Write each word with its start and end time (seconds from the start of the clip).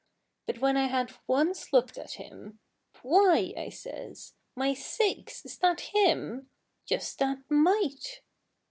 But 0.47 0.57
when 0.57 0.77
I 0.77 0.87
had 0.87 1.13
once 1.27 1.71
looked 1.71 1.95
at 1.95 2.13
him, 2.13 2.59
"Why!" 3.03 3.53
I 3.55 3.69
says, 3.69 4.33
"My 4.55 4.73
sakes, 4.73 5.45
is 5.45 5.59
that 5.59 5.91
him? 5.93 6.49
Just 6.87 7.19
that 7.19 7.43
mite!" 7.49 8.21